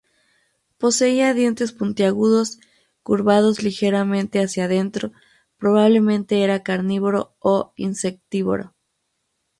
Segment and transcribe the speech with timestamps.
[0.79, 2.57] Poseía dientes puntiagudos
[3.03, 5.11] curvados ligeramente hacia adentro;
[5.59, 8.73] probablemente era carnívoro o insectívoro.